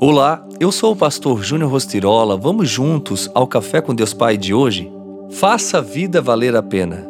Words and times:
Olá, 0.00 0.46
eu 0.60 0.70
sou 0.70 0.92
o 0.92 0.96
pastor 0.96 1.42
Júnior 1.42 1.72
Rostirola. 1.72 2.36
Vamos 2.36 2.70
juntos 2.70 3.28
ao 3.34 3.48
Café 3.48 3.80
com 3.80 3.92
Deus 3.92 4.14
Pai 4.14 4.36
de 4.36 4.54
hoje? 4.54 4.88
Faça 5.28 5.78
a 5.78 5.80
vida 5.80 6.22
valer 6.22 6.54
a 6.54 6.62
pena. 6.62 7.04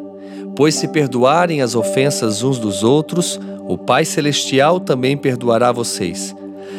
Pois 0.55 0.73
se 0.73 0.87
perdoarem 0.87 1.61
as 1.61 1.75
ofensas 1.75 2.41
uns 2.41 2.57
dos 2.57 2.83
outros, 2.83 3.39
o 3.67 3.77
Pai 3.77 4.05
Celestial 4.05 4.79
também 4.79 5.15
perdoará 5.15 5.71
vocês. 5.71 6.35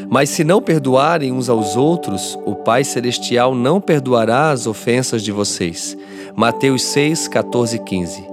Mas 0.09 0.31
se 0.31 0.43
não 0.43 0.61
perdoarem 0.61 1.31
uns 1.31 1.49
aos 1.49 1.77
outros, 1.77 2.37
o 2.45 2.57
Pai 2.57 2.83
Celestial 2.83 3.55
não 3.55 3.81
perdoará 3.81 4.51
as 4.51 4.67
ofensas 4.67 5.23
de 5.23 5.31
vocês. 5.31 5.97
Mateus 6.35 6.83
6, 6.83 7.29
14 7.29 7.77
e 7.77 7.79
15. 7.79 8.25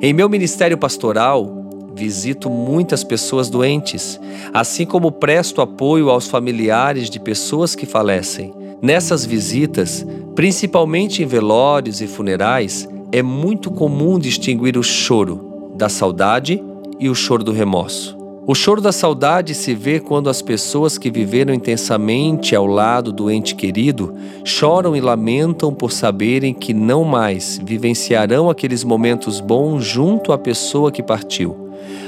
Em 0.00 0.14
meu 0.14 0.30
ministério 0.30 0.78
pastoral, 0.78 1.65
visito 1.96 2.50
muitas 2.50 3.02
pessoas 3.02 3.48
doentes, 3.48 4.20
assim 4.52 4.84
como 4.84 5.10
presto 5.10 5.62
apoio 5.62 6.10
aos 6.10 6.28
familiares 6.28 7.08
de 7.08 7.18
pessoas 7.18 7.74
que 7.74 7.86
falecem. 7.86 8.52
Nessas 8.82 9.24
visitas, 9.24 10.06
principalmente 10.34 11.22
em 11.22 11.26
velórios 11.26 12.02
e 12.02 12.06
funerais, 12.06 12.86
é 13.10 13.22
muito 13.22 13.70
comum 13.70 14.18
distinguir 14.18 14.76
o 14.76 14.82
choro 14.82 15.72
da 15.74 15.88
saudade 15.88 16.62
e 17.00 17.08
o 17.08 17.14
choro 17.14 17.42
do 17.42 17.52
remorso. 17.52 18.14
O 18.46 18.54
choro 18.54 18.80
da 18.80 18.92
saudade 18.92 19.54
se 19.54 19.74
vê 19.74 19.98
quando 19.98 20.30
as 20.30 20.40
pessoas 20.40 20.98
que 20.98 21.10
viveram 21.10 21.52
intensamente 21.52 22.54
ao 22.54 22.66
lado 22.66 23.10
do 23.10 23.28
ente 23.28 23.56
querido 23.56 24.14
choram 24.44 24.94
e 24.94 25.00
lamentam 25.00 25.74
por 25.74 25.90
saberem 25.90 26.54
que 26.54 26.72
não 26.72 27.02
mais 27.02 27.58
vivenciarão 27.64 28.48
aqueles 28.48 28.84
momentos 28.84 29.40
bons 29.40 29.82
junto 29.84 30.32
à 30.32 30.38
pessoa 30.38 30.92
que 30.92 31.02
partiu 31.02 31.65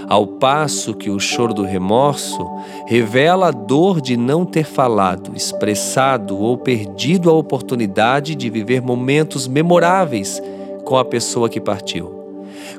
ao 0.08 0.26
passo 0.26 0.94
que 0.94 1.10
o 1.10 1.20
choro 1.20 1.52
do 1.52 1.62
remorso 1.62 2.38
revela 2.86 3.48
a 3.48 3.50
dor 3.50 4.00
de 4.00 4.16
não 4.16 4.44
ter 4.44 4.64
falado, 4.64 5.32
expressado 5.36 6.38
ou 6.38 6.56
perdido 6.56 7.28
a 7.30 7.34
oportunidade 7.34 8.34
de 8.34 8.48
viver 8.48 8.80
momentos 8.80 9.46
memoráveis 9.46 10.42
com 10.84 10.96
a 10.96 11.04
pessoa 11.04 11.48
que 11.48 11.60
partiu. 11.60 12.17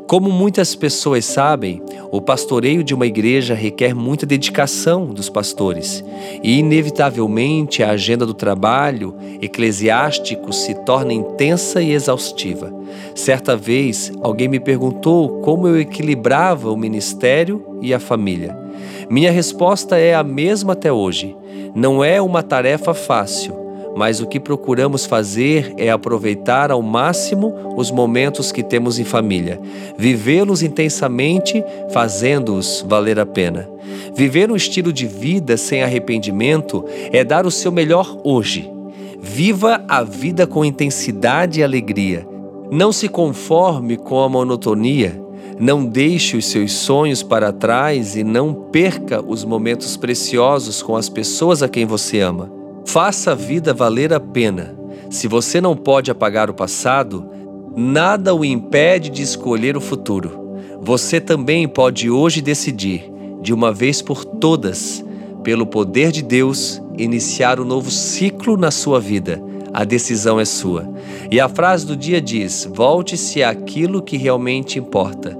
Como 0.08 0.32
muitas 0.32 0.76
pessoas 0.76 1.26
sabem, 1.26 1.82
o 2.12 2.20
pastoreio 2.22 2.84
de 2.84 2.94
uma 2.94 3.06
igreja 3.06 3.54
requer 3.54 3.94
muita 3.94 4.26
dedicação 4.26 5.06
dos 5.06 5.30
pastores 5.30 6.04
e, 6.44 6.60
inevitavelmente, 6.60 7.84
a 7.84 7.92
agenda 7.92 8.26
do 8.26 8.34
trabalho 8.34 9.16
eclesiástico 9.42 10.52
se 10.52 10.74
torna 10.84 11.14
intensa 11.14 11.82
e 11.82 11.92
exaustiva. 11.92 12.74
Certa 13.14 13.56
vez, 13.56 14.12
alguém 14.22 14.48
me 14.48 14.60
perguntou 14.60 15.42
como 15.42 15.68
eu 15.68 15.80
equilibrava 15.80 16.72
o 16.72 16.78
ministério 16.78 17.78
e 17.82 17.94
a 17.94 18.00
família. 18.00 18.58
Minha 19.10 19.32
resposta 19.32 19.98
é 19.98 20.16
a 20.16 20.24
mesma 20.24 20.74
até 20.74 20.92
hoje. 20.92 21.36
Não 21.76 22.04
é 22.04 22.22
uma 22.22 22.42
tarefa 22.42 22.94
fácil 22.94 23.69
mas 24.00 24.22
o 24.22 24.28
que 24.28 24.39
procuramos 24.39 25.05
fazer 25.05 25.73
é 25.78 25.89
aproveitar 25.89 26.72
ao 26.72 26.81
máximo 26.81 27.53
os 27.75 27.92
momentos 27.92 28.50
que 28.50 28.64
temos 28.64 28.97
em 28.97 29.03
família, 29.03 29.59
vivê-los 29.97 30.64
intensamente, 30.64 31.61
fazendo-os 31.92 32.86
valer 32.88 33.20
a 33.20 33.25
pena. 33.25 33.70
Viver 34.16 34.50
um 34.50 34.55
estilo 34.55 34.94
de 34.94 35.05
vida 35.05 35.58
sem 35.58 35.83
arrependimento 35.83 36.86
é 37.11 37.25
dar 37.25 37.45
o 37.45 37.52
seu 37.52 37.73
melhor 37.73 38.17
hoje. 38.23 38.72
Viva 39.20 39.83
a 39.86 40.02
vida 40.02 40.47
com 40.47 40.64
intensidade 40.64 41.59
e 41.59 41.64
alegria. 41.64 42.25
Não 42.72 42.94
se 42.94 43.09
conforme 43.09 43.97
com 43.97 44.22
a 44.22 44.30
monotonia. 44.30 45.22
Não 45.59 45.83
deixe 45.83 46.38
os 46.38 46.45
seus 46.45 46.72
sonhos 46.72 47.22
para 47.22 47.52
trás 47.52 48.16
e 48.16 48.23
não 48.23 48.53
perca 48.53 49.22
os 49.22 49.44
momentos 49.44 49.97
preciosos 49.97 50.81
com 50.81 50.95
as 50.95 51.09
pessoas 51.09 51.61
a 51.61 51.67
quem 51.67 51.86
você 51.86 52.22
ama. 52.22 52.59
Faça 52.92 53.34
a 53.34 53.36
vida 53.36 53.72
valer 53.72 54.12
a 54.12 54.20
pena. 54.20 54.76
Se 55.12 55.28
você 55.28 55.62
não 55.62 55.76
pode 55.76 56.09
apagar 56.09 56.50
o 56.50 56.56
passado, 56.56 57.23
nada 57.76 58.34
o 58.34 58.44
impede 58.44 59.11
de 59.11 59.22
escolher 59.22 59.77
o 59.77 59.82
futuro. 59.82 60.58
Você 60.82 61.22
também 61.22 61.67
pode 61.67 62.10
hoje 62.10 62.42
decidir, 62.42 63.04
de 63.44 63.54
uma 63.54 63.72
vez 63.72 64.02
por 64.02 64.26
todas, 64.26 65.05
pelo 65.44 65.67
poder 65.67 66.11
de 66.11 66.23
Deus, 66.23 66.82
iniciar 66.98 67.60
um 67.60 67.64
novo 67.64 67.92
ciclo 67.92 68.58
na 68.58 68.72
sua 68.72 69.00
vida. 69.00 69.39
A 69.71 69.83
decisão 69.83 70.39
é 70.39 70.45
sua. 70.45 70.92
E 71.30 71.39
a 71.39 71.48
frase 71.48 71.86
do 71.86 71.95
dia 71.95 72.20
diz: 72.20 72.67
volte-se 72.73 73.44
àquilo 73.44 74.02
que 74.02 74.17
realmente 74.17 74.80
importa. 74.80 75.38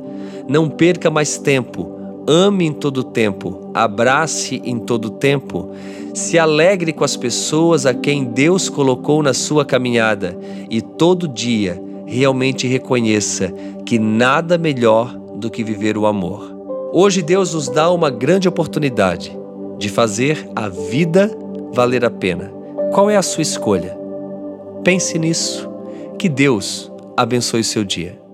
Não 0.48 0.70
perca 0.70 1.10
mais 1.10 1.40
tempo 1.40 1.99
ame 2.30 2.68
em 2.68 2.72
todo 2.72 3.04
tempo, 3.04 3.72
abrace 3.74 4.62
em 4.64 4.78
todo 4.78 5.10
tempo, 5.10 5.72
se 6.14 6.38
alegre 6.38 6.94
com 6.94 7.04
as 7.04 7.18
pessoas 7.18 7.88
a 7.88 7.94
quem 7.94 8.24
Deus 8.24 8.70
colocou 8.70 9.24
na 9.24 9.34
sua 9.34 9.66
caminhada 9.66 10.38
e 10.70 10.80
todo 10.80 11.28
dia 11.28 11.82
realmente 12.06 12.68
reconheça 12.68 13.52
que 13.84 13.98
nada 13.98 14.60
melhor 14.60 15.12
do 15.38 15.50
que 15.50 15.64
viver 15.64 15.98
o 15.98 16.06
amor. 16.06 16.56
Hoje 16.94 17.24
Deus 17.24 17.56
nos 17.56 17.68
dá 17.68 17.90
uma 17.90 18.12
grande 18.12 18.48
oportunidade 18.48 19.36
de 19.80 19.90
fazer 19.90 20.48
a 20.56 20.70
vida 20.70 21.36
valer 21.74 22.06
a 22.06 22.12
pena. 22.12 22.52
Qual 22.94 23.10
é 23.10 23.18
a 23.18 23.24
sua 23.24 23.42
escolha? 23.42 23.98
Pense 24.84 25.18
nisso. 25.18 25.68
Que 26.20 26.30
Deus 26.30 26.92
abençoe 27.18 27.64
seu 27.64 27.84
dia. 27.84 28.29